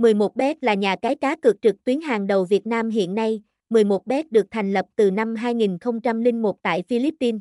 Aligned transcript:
11bet 0.00 0.54
là 0.60 0.74
nhà 0.74 0.96
cái 0.96 1.14
cá 1.14 1.36
cược 1.36 1.62
trực 1.62 1.84
tuyến 1.84 2.00
hàng 2.00 2.26
đầu 2.26 2.44
Việt 2.44 2.66
Nam 2.66 2.90
hiện 2.90 3.14
nay. 3.14 3.42
11bet 3.70 4.24
được 4.30 4.46
thành 4.50 4.72
lập 4.72 4.86
từ 4.96 5.10
năm 5.10 5.34
2001 5.34 6.62
tại 6.62 6.82
Philippines. 6.88 7.40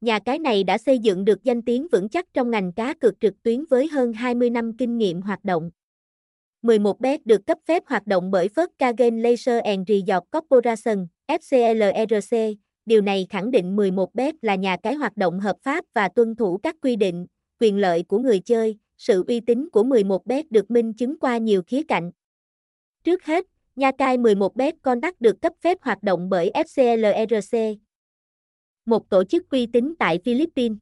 Nhà 0.00 0.18
cái 0.18 0.38
này 0.38 0.64
đã 0.64 0.78
xây 0.78 0.98
dựng 0.98 1.24
được 1.24 1.44
danh 1.44 1.62
tiếng 1.62 1.86
vững 1.92 2.08
chắc 2.08 2.26
trong 2.34 2.50
ngành 2.50 2.72
cá 2.72 2.94
cược 2.94 3.20
trực 3.20 3.42
tuyến 3.42 3.64
với 3.70 3.88
hơn 3.88 4.12
20 4.12 4.50
năm 4.50 4.76
kinh 4.76 4.98
nghiệm 4.98 5.22
hoạt 5.22 5.44
động. 5.44 5.70
11bet 6.62 7.18
được 7.24 7.46
cấp 7.46 7.58
phép 7.66 7.82
hoạt 7.86 8.06
động 8.06 8.30
bởi 8.30 8.48
First 8.48 8.68
Kagen 8.78 9.22
Laser 9.22 9.62
and 9.64 9.88
Resort 9.88 10.24
Corporation, 10.32 11.06
FCLRC. 11.28 12.54
Điều 12.86 13.00
này 13.00 13.26
khẳng 13.30 13.50
định 13.50 13.76
11bet 13.76 14.32
là 14.42 14.54
nhà 14.54 14.76
cái 14.82 14.94
hoạt 14.94 15.16
động 15.16 15.40
hợp 15.40 15.56
pháp 15.62 15.84
và 15.94 16.08
tuân 16.08 16.36
thủ 16.36 16.58
các 16.62 16.76
quy 16.82 16.96
định, 16.96 17.26
quyền 17.60 17.78
lợi 17.78 18.02
của 18.02 18.18
người 18.18 18.40
chơi, 18.40 18.78
sự 18.98 19.24
uy 19.28 19.40
tín 19.40 19.68
của 19.70 19.82
11bet 19.82 20.44
được 20.50 20.70
minh 20.70 20.92
chứng 20.92 21.18
qua 21.18 21.38
nhiều 21.38 21.62
khía 21.66 21.82
cạnh. 21.82 22.10
Trước 23.04 23.24
hết, 23.24 23.46
Nha 23.76 23.90
Cai 23.98 24.18
11bet 24.18 24.72
Contact 24.82 25.20
được 25.20 25.40
cấp 25.40 25.52
phép 25.60 25.78
hoạt 25.82 26.02
động 26.02 26.28
bởi 26.28 26.50
FCLRC, 26.54 27.76
một 28.86 29.10
tổ 29.10 29.24
chức 29.24 29.50
uy 29.50 29.66
tín 29.66 29.94
tại 29.98 30.18
Philippines. 30.24 30.78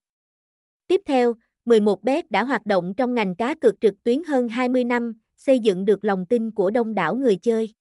Tiếp 0.87 1.00
theo, 1.06 1.34
11bet 1.64 2.23
đã 2.30 2.45
hoạt 2.45 2.66
động 2.66 2.95
trong 2.96 3.14
ngành 3.14 3.34
cá 3.34 3.54
cược 3.54 3.80
trực 3.80 3.95
tuyến 4.04 4.24
hơn 4.24 4.48
20 4.48 4.84
năm, 4.84 5.12
xây 5.37 5.59
dựng 5.59 5.84
được 5.84 6.04
lòng 6.04 6.26
tin 6.26 6.51
của 6.51 6.70
đông 6.70 6.95
đảo 6.95 7.15
người 7.15 7.37
chơi. 7.37 7.74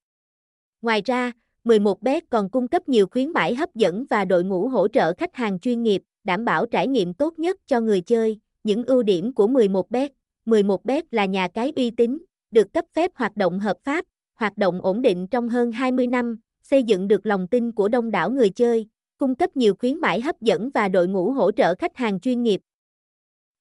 Ngoài 0.82 1.02
ra, 1.06 1.32
11bet 1.64 2.22
còn 2.30 2.50
cung 2.50 2.68
cấp 2.68 2.90
nhiều 2.90 3.08
khuyến 3.08 3.32
mãi 3.32 3.56
hấp 3.56 3.76
dẫn 3.76 4.06
và 4.10 4.26
đội 4.26 4.44
ngũ 4.44 4.68
hỗ 4.68 4.88
trợ 4.88 5.14
khách 5.14 5.36
hàng 5.36 5.60
chuyên 5.60 5.84
nghiệp, 5.84 6.02
đảm 6.24 6.46
bảo 6.46 6.66
trải 6.66 6.88
nghiệm 6.88 7.14
tốt 7.14 7.40
nhất 7.40 7.60
cho 7.68 7.82
người 7.82 8.02
chơi. 8.02 8.40
Những 8.64 8.84
ưu 8.86 9.04
điểm 9.04 9.34
của 9.34 9.48
11bet 9.48 10.10
11 10.46 10.86
bếp 10.86 11.06
là 11.12 11.26
nhà 11.26 11.48
cái 11.54 11.74
uy 11.76 11.92
tín, 11.92 12.18
được 12.52 12.74
cấp 12.74 12.86
phép 12.94 13.12
hoạt 13.16 13.38
động 13.38 13.60
hợp 13.60 13.78
pháp, 13.84 14.06
hoạt 14.36 14.58
động 14.58 14.82
ổn 14.82 15.02
định 15.02 15.28
trong 15.28 15.50
hơn 15.50 15.72
20 15.72 16.08
năm, 16.08 16.40
xây 16.64 16.84
dựng 16.84 17.08
được 17.08 17.26
lòng 17.26 17.48
tin 17.48 17.72
của 17.72 17.88
đông 17.88 18.12
đảo 18.12 18.32
người 18.32 18.50
chơi, 18.50 18.88
cung 19.18 19.36
cấp 19.36 19.58
nhiều 19.58 19.76
khuyến 19.80 20.00
mãi 20.00 20.22
hấp 20.22 20.42
dẫn 20.42 20.70
và 20.74 20.88
đội 20.88 21.08
ngũ 21.08 21.32
hỗ 21.32 21.52
trợ 21.52 21.76
khách 21.76 21.98
hàng 21.98 22.20
chuyên 22.20 22.44
nghiệp. 22.44 22.62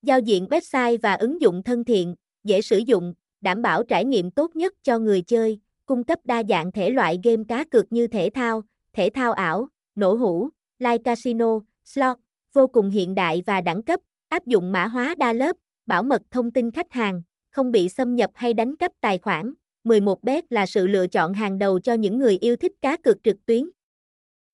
Giao 0.02 0.20
diện 0.20 0.46
website 0.50 0.98
và 1.02 1.14
ứng 1.14 1.40
dụng 1.40 1.62
thân 1.62 1.84
thiện, 1.84 2.14
dễ 2.44 2.62
sử 2.62 2.78
dụng, 2.78 3.14
đảm 3.40 3.62
bảo 3.62 3.82
trải 3.82 4.04
nghiệm 4.04 4.30
tốt 4.30 4.56
nhất 4.56 4.74
cho 4.82 4.98
người 4.98 5.22
chơi, 5.22 5.60
cung 5.86 6.04
cấp 6.04 6.18
đa 6.24 6.42
dạng 6.48 6.72
thể 6.72 6.90
loại 6.90 7.20
game 7.24 7.42
cá 7.48 7.64
cược 7.64 7.92
như 7.92 8.06
thể 8.06 8.30
thao, 8.34 8.62
thể 8.92 9.10
thao 9.14 9.32
ảo, 9.32 9.68
nổ 9.94 10.14
hũ, 10.14 10.48
live 10.78 10.98
casino, 10.98 11.60
slot, 11.84 12.16
vô 12.52 12.66
cùng 12.66 12.90
hiện 12.90 13.14
đại 13.14 13.42
và 13.46 13.60
đẳng 13.60 13.82
cấp, 13.82 14.00
áp 14.28 14.46
dụng 14.46 14.72
mã 14.72 14.86
hóa 14.86 15.14
đa 15.18 15.32
lớp, 15.32 15.56
bảo 15.86 16.02
mật 16.02 16.22
thông 16.30 16.50
tin 16.50 16.70
khách 16.70 16.92
hàng, 16.92 17.22
không 17.50 17.72
bị 17.72 17.88
xâm 17.88 18.16
nhập 18.16 18.30
hay 18.34 18.54
đánh 18.54 18.76
cắp 18.76 18.92
tài 19.00 19.18
khoản. 19.18 19.54
11bet 19.84 20.42
là 20.50 20.66
sự 20.66 20.86
lựa 20.86 21.06
chọn 21.06 21.34
hàng 21.34 21.58
đầu 21.58 21.80
cho 21.80 21.94
những 21.94 22.18
người 22.18 22.38
yêu 22.38 22.56
thích 22.56 22.72
cá 22.82 22.96
cược 22.96 23.22
trực 23.22 23.36
tuyến. 23.46 23.70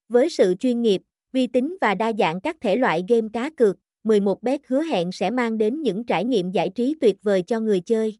Với 0.09 0.31
sự 0.31 0.55
chuyên 0.55 0.83
nghiệp, 0.83 1.03
uy 1.33 1.47
tín 1.47 1.77
và 1.81 1.95
đa 1.95 2.13
dạng 2.19 2.41
các 2.41 2.57
thể 2.61 2.77
loại 2.77 3.05
game 3.09 3.29
cá 3.33 3.51
cược, 3.51 3.77
11bet 4.05 4.59
hứa 4.67 4.83
hẹn 4.83 5.13
sẽ 5.13 5.31
mang 5.31 5.59
đến 5.59 5.83
những 5.83 6.05
trải 6.05 6.25
nghiệm 6.25 6.51
giải 6.51 6.71
trí 6.75 6.95
tuyệt 7.01 7.17
vời 7.23 7.43
cho 7.43 7.61
người 7.61 7.81
chơi. 7.81 8.19